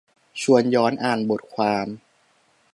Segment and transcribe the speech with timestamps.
[0.41, 1.87] ชวนย้อนอ่านบทความ